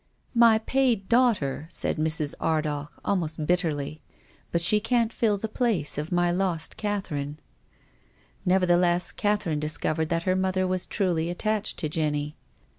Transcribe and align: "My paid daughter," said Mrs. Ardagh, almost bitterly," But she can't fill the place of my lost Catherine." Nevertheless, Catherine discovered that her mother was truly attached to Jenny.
"My 0.49 0.57
paid 0.57 1.07
daughter," 1.07 1.67
said 1.69 1.97
Mrs. 1.97 2.33
Ardagh, 2.39 2.89
almost 3.05 3.45
bitterly," 3.45 4.01
But 4.51 4.59
she 4.61 4.79
can't 4.79 5.13
fill 5.13 5.37
the 5.37 5.47
place 5.47 5.99
of 5.99 6.11
my 6.11 6.31
lost 6.31 6.75
Catherine." 6.75 7.39
Nevertheless, 8.43 9.11
Catherine 9.11 9.59
discovered 9.59 10.09
that 10.09 10.23
her 10.23 10.35
mother 10.35 10.65
was 10.65 10.87
truly 10.87 11.29
attached 11.29 11.77
to 11.77 11.87
Jenny. 11.87 12.35